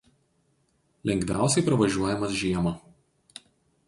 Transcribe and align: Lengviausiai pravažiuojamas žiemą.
Lengviausiai 1.09 1.67
pravažiuojamas 1.67 2.33
žiemą. 2.39 2.73